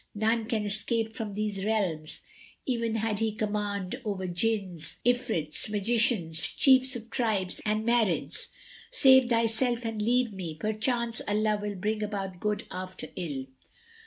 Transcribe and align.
None 0.15 0.45
can 0.47 0.65
escape 0.65 1.15
from 1.15 1.33
these 1.35 1.63
realms, 1.63 2.21
even 2.65 2.95
had 2.95 3.19
he 3.19 3.35
command 3.35 4.01
over 4.03 4.25
Jinns, 4.25 4.97
Ifrits, 5.05 5.69
magicians, 5.69 6.41
chiefs 6.41 6.95
of 6.95 7.11
tribes 7.11 7.61
and 7.65 7.85
Marids. 7.85 8.47
Save 8.89 9.29
thyself 9.29 9.85
and 9.85 10.01
leave 10.01 10.33
me; 10.33 10.55
perchance 10.55 11.21
Allah 11.27 11.59
will 11.61 11.75
bring 11.75 12.01
about 12.01 12.39
good 12.39 12.63
after 12.71 13.09
ill." 13.15 13.45